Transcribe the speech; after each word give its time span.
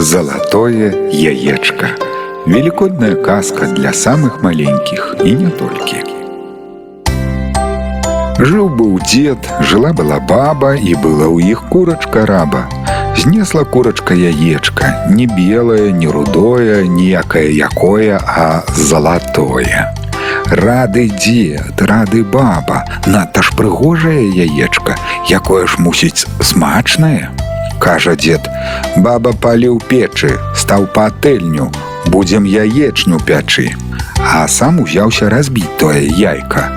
Золотое 0.00 1.10
яечко. 1.10 1.88
Великодная 2.46 3.16
каска 3.16 3.66
для 3.66 3.92
самых 3.92 4.40
маленьких 4.40 5.16
и 5.22 5.32
не 5.32 5.50
только. 5.50 5.96
Жил 8.38 8.70
был 8.70 8.98
дед, 9.00 9.36
жила 9.60 9.92
была 9.92 10.18
баба 10.18 10.74
и 10.74 10.94
была 10.94 11.26
у 11.26 11.38
их 11.38 11.64
курочка 11.68 12.24
раба. 12.24 12.64
Знесла 13.14 13.64
курочка 13.64 14.14
яечко, 14.14 15.06
не 15.10 15.26
белое, 15.26 15.92
не 15.92 16.06
рудое, 16.06 16.86
ніякае 16.86 17.54
якое, 17.54 18.18
а 18.26 18.64
золотое. 18.74 19.94
Рады 20.46 21.10
дед, 21.10 21.82
рады 21.82 22.24
баба, 22.24 22.86
надта 23.04 23.42
ж 23.42 23.52
прыгожае 23.54 24.30
яечка, 24.30 24.96
якое 25.28 25.66
ж 25.66 25.74
мусить 25.76 26.26
смачное 26.40 27.28
кажа 27.80 28.14
дзед. 28.14 28.44
Баба 28.96 29.32
паліў 29.32 29.80
печы, 29.88 30.36
стаў 30.54 30.86
патэльню, 30.94 31.70
будзем 32.12 32.44
яечню 32.44 33.18
пячы. 33.26 33.70
А 34.20 34.46
сам 34.48 34.80
узяўся 34.84 35.30
разбіць 35.32 35.72
тое 35.80 36.04
яйка. 36.04 36.68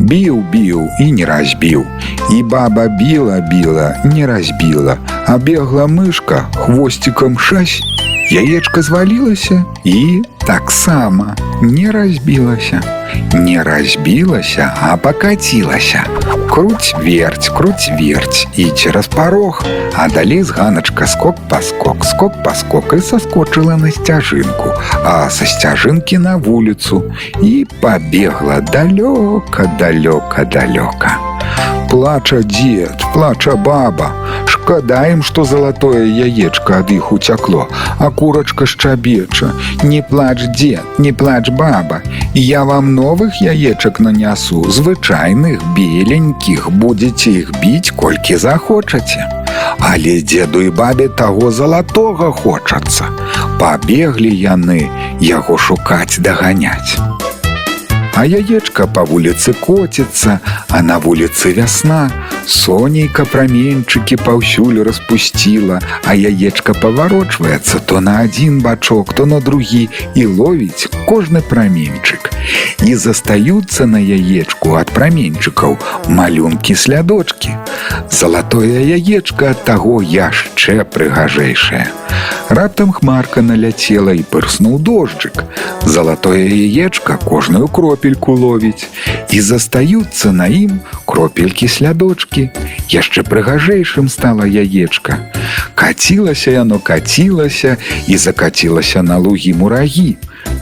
Біў, 0.00 0.42
біў 0.52 0.88
і 1.00 1.12
не 1.12 1.24
разбіў. 1.24 1.84
І 2.32 2.42
баба 2.42 2.88
біла, 2.88 3.40
біла, 3.40 3.94
не 4.04 4.26
разбіла, 4.26 4.98
а 5.26 5.38
бегла 5.38 5.86
мышка 5.86 6.46
хвосцікам 6.56 7.38
шась. 7.38 7.80
Яечка 8.30 8.82
звалілася 8.82 9.64
і 9.84 10.22
таксама 10.46 11.36
не 11.62 11.90
разбілася 11.90 12.99
не 13.32 13.62
разбілася, 13.62 14.74
а 14.82 14.96
пакацілася. 14.96 16.04
Круць 16.50 16.94
верць, 16.98 17.48
круць 17.48 17.90
верць 18.00 18.46
і 18.56 18.70
цераз 18.70 19.06
парог, 19.06 19.64
а 19.94 20.08
далей 20.08 20.42
з 20.42 20.50
ганачка 20.50 21.06
скок 21.06 21.36
паскок, 21.48 22.04
скок 22.04 22.42
паскок 22.42 22.92
і 22.92 23.00
саскочыла 23.00 23.76
на 23.76 23.90
сцяжынку, 23.90 24.74
а 25.04 25.30
са 25.30 25.46
сцяжынкі 25.46 26.18
на 26.18 26.36
вуліцу 26.36 27.02
і 27.42 27.66
пабегла 27.80 28.60
далёка, 28.60 29.70
далёка, 29.78 30.44
далёка. 30.44 31.16
Плача 31.90 32.42
дзед, 32.42 33.02
плача 33.12 33.56
баба, 33.56 34.10
Шкада 34.70 35.20
что 35.22 35.42
золотое 35.42 36.04
яечко 36.04 36.78
от 36.78 36.92
их 36.92 37.10
утекло, 37.10 37.68
а 37.98 38.08
курочка 38.12 38.66
щебеча. 38.66 39.50
Не 39.82 40.00
плачь, 40.00 40.46
дед, 40.56 40.84
не 40.96 41.12
плачь, 41.12 41.48
баба. 41.48 42.02
Я 42.34 42.62
вам 42.62 42.94
новых 42.94 43.40
яечек 43.40 43.98
нанесу, 43.98 44.70
звычайных, 44.70 45.60
беленьких. 45.74 46.70
Будете 46.70 47.32
их 47.32 47.50
бить, 47.60 47.90
кольки 47.90 48.36
захочете. 48.36 49.28
Але 49.80 50.20
деду 50.20 50.60
и 50.60 50.70
бабе 50.70 51.08
того 51.08 51.50
золотого 51.50 52.32
хочацца. 52.32 53.06
Побегли 53.58 54.30
яны 54.30 54.88
яго 55.20 55.58
шукать, 55.58 56.22
догонять. 56.22 56.96
А 58.20 58.26
яечка 58.26 58.86
по 58.86 59.00
вуліцы 59.08 59.54
коціцца, 59.56 60.40
а 60.68 60.82
на 60.82 60.98
вуліцы 61.00 61.54
вясна. 61.56 62.12
Сонейка 62.44 63.24
праменьчыкі 63.24 64.18
паўсюль 64.20 64.82
распусціла, 64.84 65.80
а 66.04 66.12
яечка 66.12 66.74
паварочваецца 66.76 67.80
то 67.80 68.00
на 68.04 68.18
адзін 68.20 68.60
бачок, 68.60 69.14
то 69.16 69.24
на 69.24 69.40
другі 69.40 69.88
і 70.14 70.26
ловіць 70.26 70.92
кожны 71.08 71.40
праменьчык. 71.40 72.28
І 72.84 72.94
застаюцца 72.94 73.88
на 73.88 74.04
яечку 74.04 74.76
ад 74.76 74.92
праменьчыкаў 74.92 75.80
малюнкі 76.12 76.76
слядочки. 76.76 77.56
Залатое 78.12 78.84
яечка 78.84 79.56
ад 79.56 79.64
таго 79.64 80.04
яшчэ 80.04 80.84
прыгажэйшае. 80.84 81.88
Раптам 82.50 82.90
хмарка 82.90 83.42
наляцела 83.46 84.10
і 84.10 84.24
пырснуў 84.26 84.80
дожджык. 84.82 85.44
Залатое 85.86 86.50
яечка 86.50 87.14
кожную 87.16 87.68
кропельку 87.68 88.34
ловіць. 88.34 88.90
І 89.30 89.40
застаюцца 89.40 90.32
на 90.34 90.50
ім 90.50 90.80
кропелькі 91.06 91.70
слядочкі. 91.70 92.50
Яшчэ 92.90 93.22
прыгажэйшым 93.22 94.10
стала 94.10 94.50
яечка. 94.50 95.30
Кацілася 95.78 96.50
яно 96.50 96.82
кацілася 96.82 97.76
і 98.10 98.16
закацілася 98.18 99.02
на 99.02 99.22
лугі 99.22 99.54
мурагі. 99.54 100.16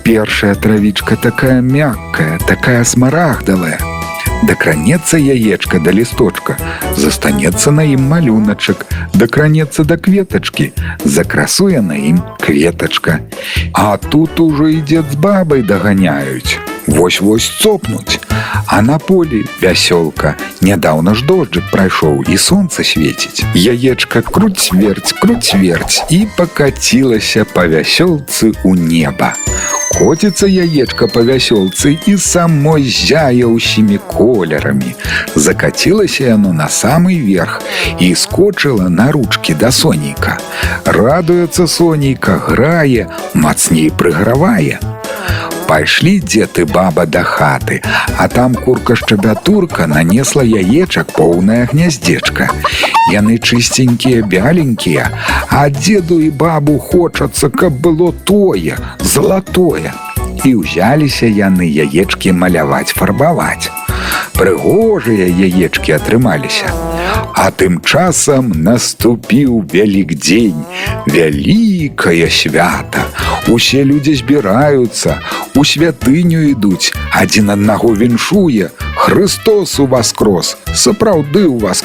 Першая 0.05 0.55
травічка 0.55 1.17
такая 1.17 1.63
мяккая, 1.65 2.37
такая 2.45 2.85
смарагдалая 2.85 3.98
дакранецца 4.43 5.19
яечка 5.19 5.81
да 5.81 5.93
лісточка, 5.93 6.57
застанецца 6.97 7.71
на 7.71 7.83
ім 7.83 8.07
малюначак, 8.09 8.87
дакранецца 9.15 9.85
да 9.85 9.97
кветачкі, 9.97 10.73
закрасуе 11.05 11.81
на 11.81 11.99
ім 11.99 12.23
кветачка. 12.41 13.21
А 13.73 13.97
тут 13.97 14.41
ужо 14.41 14.69
і 14.69 14.83
дзед 14.83 15.05
з 15.13 15.17
бабай 15.17 15.63
даганяюць 15.63 16.59
вось-вось 16.89 17.51
цопнуць. 17.61 18.21
А 18.67 18.83
на 18.83 18.99
полі 18.99 19.45
вясёлка 19.63 20.35
нядаўна 20.61 21.15
ж 21.15 21.25
дожджык 21.25 21.71
прайшоў 21.73 22.25
і 22.29 22.37
сонца 22.37 22.85
свеціць. 22.85 23.45
Яечка 23.55 24.23
круць 24.23 24.73
верць, 24.73 25.13
круць 25.21 25.55
верць 25.55 26.03
і 26.11 26.27
пакацілася 26.37 27.45
па 27.55 27.67
вясёлцы 27.69 28.53
ў 28.65 28.73
неба. 28.77 29.35
Коціцца 29.99 30.47
яечка 30.47 31.09
па 31.09 31.21
вясёлцы 31.25 31.97
і 32.07 32.17
самой 32.17 32.85
зяе 32.85 33.49
ўсімі 33.49 33.99
колерамі. 34.09 34.95
Закацілася 35.35 36.25
яно 36.37 36.53
на 36.53 36.69
самы 36.69 37.19
верх 37.21 37.61
і 37.99 38.15
скочыла 38.15 38.89
на 38.89 39.11
ручкі 39.13 39.55
да 39.55 39.73
сонейка. 39.73 40.39
Радуецца 40.85 41.67
сонейка, 41.67 42.39
грае, 42.39 43.09
мацней 43.35 43.91
прыгравае. 43.91 44.79
Пайшлі 45.69 46.21
дзед 46.25 46.57
і 46.59 46.65
баба 46.65 47.05
да 47.05 47.21
хаты, 47.23 47.83
а 48.17 48.29
там 48.29 48.55
курка 48.55 48.97
шчабятурка 48.97 49.87
нанесла 49.87 50.41
яечак 50.41 51.13
поўнае 51.13 51.69
гняздзечка. 51.69 52.49
Яны 53.13 53.37
чысценькія, 53.37 54.25
бяленькія, 54.25 55.13
а 55.53 55.69
дзеду 55.69 56.21
і 56.25 56.31
бабу 56.33 56.79
хочацца, 56.79 57.53
каб 57.53 57.77
было 57.85 58.15
тое, 58.25 58.81
залатое. 59.05 59.93
І 60.49 60.57
ўзяліся 60.65 61.29
яны 61.29 61.69
яечкі 61.69 62.33
маляваць, 62.33 62.97
фарбаваць. 62.97 63.69
Прыгожыя 64.41 65.29
яечкі 65.29 66.01
атрымаліся. 66.01 66.88
А 67.35 67.51
тым 67.51 67.81
часам 67.81 68.51
наступіў 68.51 69.65
вялікдзень, 69.73 70.65
вялікае 71.07 72.29
свята. 72.31 73.07
Усе 73.49 73.85
людзі 73.85 74.15
збіраюцца, 74.21 75.19
у 75.55 75.65
святыню 75.65 76.43
ідуць, 76.51 76.93
адзін 77.15 77.51
аднаго 77.57 77.95
віншуе, 77.95 78.71
Христос 78.99 79.79
у 79.81 79.87
вас 79.87 80.13
крос, 80.13 80.57
сапраўды 80.75 81.47
ў 81.47 81.63
вас 81.63 81.81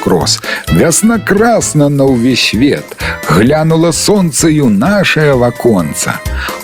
вясна 0.73 1.19
красна 1.19 1.87
на 1.89 2.09
ўвесь 2.09 2.49
свет, 2.49 2.97
глянула 3.29 3.91
сонцаю 3.91 4.69
нашае 4.69 5.37
ваконца. 5.37 6.19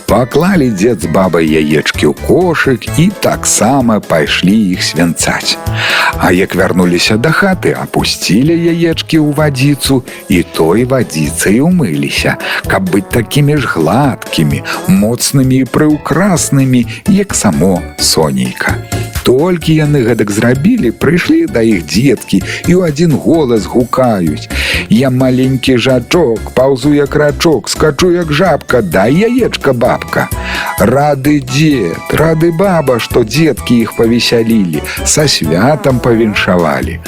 Бокляли 0.09 0.69
дед 0.69 1.03
с 1.03 1.05
бабой 1.05 1.45
бабай 1.45 2.05
у 2.05 2.13
кошек 2.13 2.81
и 2.97 3.11
так 3.11 3.39
таксама 3.39 3.99
пошли 3.99 4.71
их 4.71 4.83
свинцать. 4.83 5.57
А 6.17 6.31
як 6.31 6.55
вярнуліся 6.55 7.17
да 7.17 7.29
хаты, 7.29 7.77
апусцілі 7.77 8.57
яечкі 8.57 9.21
ў 9.21 9.37
вадзіцу 9.37 10.03
и 10.27 10.41
той 10.41 10.85
вадзіцай 10.85 11.61
умыліся, 11.61 12.37
как 12.65 12.89
быть 12.89 13.09
такими 13.09 13.57
ж 13.57 13.67
гладкими, 13.67 14.63
моцнымі 14.87 15.61
и 15.61 15.69
прыўкраснымі, 15.69 16.87
як 17.05 17.35
само 17.35 17.81
сонейка. 17.99 18.81
Только 19.23 19.71
яны 19.71 20.01
гэтак 20.01 20.33
пришли 20.33 20.89
прыйшлі 20.89 21.45
да 21.45 21.61
их 21.61 21.85
детки 21.85 22.41
и 22.65 22.73
ў 22.73 22.89
адзін 22.89 23.13
голас 23.13 23.69
гукаюць: 23.69 24.49
я 24.89 25.09
маленький 25.09 25.77
жачок, 25.77 26.39
паўзу 26.55 26.93
як 26.93 27.15
рачок, 27.15 27.69
скачу 27.69 28.11
як 28.11 28.33
жабка, 28.33 28.81
дай 28.81 29.13
яечка 29.13 29.73
бабка. 29.73 30.29
Рады 30.79 31.39
дед, 31.41 32.13
рады 32.13 32.51
баба, 32.51 32.99
што 32.99 33.23
дзеткі 33.23 33.77
іх 33.85 33.95
павесялілі, 33.97 34.81
са 35.05 35.27
святам 35.27 35.99
павіншавалі. 35.99 36.99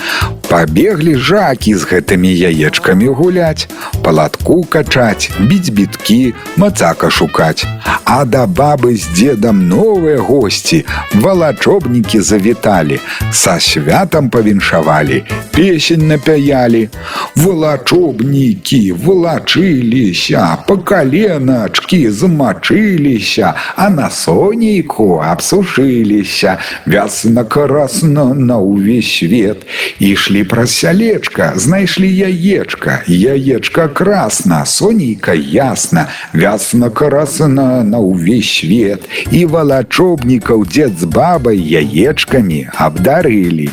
Пабеглі 0.52 1.16
жакі 1.16 1.72
з 1.80 1.88
гэтымі 1.88 2.28
яечкамі 2.28 3.08
гуляць, 3.16 3.72
палатку 4.04 4.58
качаць, 4.68 5.32
біць 5.40 5.72
біткі, 5.72 6.34
мацака 6.60 7.08
шукаць. 7.10 7.64
А 8.04 8.26
да 8.26 8.44
бабы 8.44 8.98
з 9.00 9.08
дзедам 9.16 9.62
новыя 9.72 10.20
госці, 10.20 10.84
валачобнікі 11.16 12.20
завіталі, 12.20 13.00
са 13.32 13.56
святам 13.64 14.28
павіншавалі, 14.30 15.24
песень 15.56 16.08
напяялі. 16.08 16.90
Валачобнікі 17.36 18.82
вылачыліся, 18.92 20.44
па 20.68 20.76
каленачкі 20.78 22.02
змачыліся, 22.12 23.54
а 23.76 23.90
на 23.90 24.10
сонейку 24.10 25.24
абсушыліся, 25.24 26.58
вясна 26.86 27.48
красна 27.48 28.34
на 28.36 28.60
ўвесь 28.60 29.16
свет 29.16 29.64
ішлі 30.00 30.41
ли 30.42 30.44
прасялечка, 30.44 31.54
знаеш 31.56 32.00
ли 32.00 32.08
яечка, 32.08 33.04
яечка 33.08 33.88
красна, 33.88 34.66
сонейка 34.66 35.34
ясна, 35.34 36.08
вясна 36.34 36.90
красна 36.90 37.84
на 37.84 38.00
ўвесь 38.00 38.50
свет, 38.50 39.06
і 39.32 39.46
валачобнікаў 39.46 40.66
дзед 40.66 40.98
з 40.98 41.06
бабай 41.06 41.58
яечкамі 41.58 42.70
абдарылі. 42.74 43.70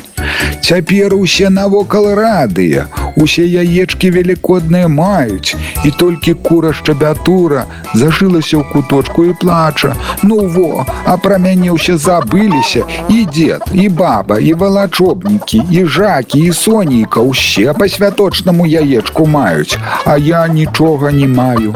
Цяпер 0.68 1.14
усе 1.14 1.48
навокал 1.48 2.14
радыя, 2.14 2.86
усе 3.16 3.46
яечкі 3.46 4.10
велікодныя 4.10 4.88
маюць, 4.88 5.56
і 5.84 5.90
толькі 5.90 6.34
кура 6.34 6.72
шчабятура 6.72 7.64
зашылася 7.94 8.60
ў 8.60 8.64
куточку 8.72 9.24
і 9.24 9.32
плача. 9.40 9.94
Ну 10.22 10.44
во, 10.52 10.84
а 11.04 11.16
пра 11.16 11.38
мяне 11.38 11.72
ўсе 11.72 11.96
забыліся, 11.96 12.84
і 13.08 13.24
дед, 13.24 13.64
і 13.72 13.88
баба, 13.88 14.38
і 14.38 14.52
валачобнікі, 14.52 15.62
і 15.70 15.84
жакі, 15.84 16.44
і 16.44 16.52
сонейка 16.52 17.24
ўсе 17.24 17.72
па 17.72 17.88
святочнаму 17.88 18.66
яечку 18.66 19.26
маюць, 19.26 19.78
а 20.04 20.18
я 20.18 20.46
нічога 20.48 21.12
не 21.12 21.26
маю. 21.26 21.74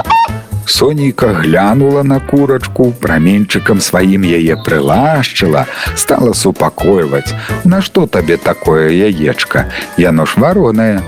Сонейка 0.66 1.32
глянула 1.34 2.02
на 2.02 2.20
курачку, 2.20 2.92
праменчыкам 2.92 3.80
сваім 3.80 4.22
яе 4.22 4.56
прылашчыла, 4.56 5.66
стала 5.96 6.32
супакойваць. 6.32 7.34
Нашто 7.64 8.06
табе 8.06 8.36
такое 8.36 8.90
яечка? 8.90 9.66
Яно 9.96 10.26
ж 10.26 10.34
варонае. 10.36 11.02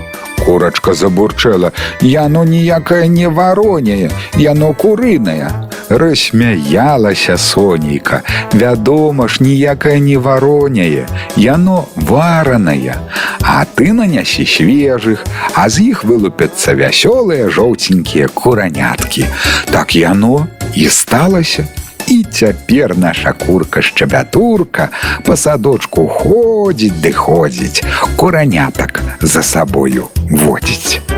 Курачка 0.45 0.93
забурчэла: 0.93 1.71
Яно 2.01 2.43
ніякае 2.43 3.07
не 3.07 3.29
варонее, 3.29 4.11
яно 4.37 4.73
курынае. 4.73 5.49
Рассмяялася 5.89 7.37
сонейка. 7.37 8.21
Вядома 8.53 9.27
ж, 9.27 9.43
ніякае 9.43 9.99
не 9.99 10.17
варонее, 10.17 11.07
яно 11.35 11.87
варанае. 11.95 12.95
А 13.41 13.65
ты 13.65 13.93
нанясі 13.93 14.45
свежых, 14.45 15.21
а 15.53 15.69
з 15.69 15.93
іх 15.93 16.03
вылупяцца 16.03 16.73
вясёлыя 16.73 17.49
жоўценькія 17.49 18.27
кураняткі. 18.27 19.25
Так 19.71 19.95
яно 19.95 20.47
і 20.73 20.89
сталася. 20.89 21.67
І 22.07 22.23
цяпер 22.23 22.97
наша 22.97 23.33
курка 23.33 23.81
шчабятурка 23.81 24.89
па 25.25 25.37
садочку 25.37 26.07
ходзіць 26.07 27.01
ды 27.01 27.11
ходзіць, 27.13 27.81
куранятак 28.15 29.01
за 29.21 29.41
сабою 29.43 30.09
водзіць. 30.29 31.14